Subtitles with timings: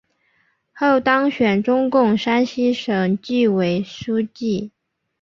[0.73, 4.71] 后当选中共山西省纪委书记。